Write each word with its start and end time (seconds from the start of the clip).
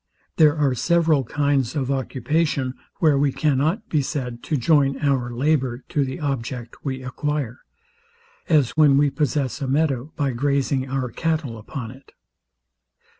There 0.37 0.57
are 0.57 0.73
several 0.73 1.23
kinds 1.23 1.75
of 1.75 1.91
occupation, 1.91 2.73
where 2.97 3.19
we 3.19 3.31
cannot 3.31 3.87
be 3.87 4.01
said 4.01 4.41
to 4.45 4.57
join 4.57 4.97
our 4.97 5.29
labour 5.29 5.83
to 5.89 6.03
the 6.03 6.19
object 6.19 6.83
we 6.83 7.03
acquire: 7.03 7.59
As 8.49 8.71
when 8.71 8.97
we 8.97 9.11
possess 9.11 9.61
a 9.61 9.67
meadow 9.67 10.11
by 10.15 10.31
grazing 10.31 10.89
our 10.89 11.11
cattle 11.11 11.55
upon 11.55 11.91
it. 11.91 12.13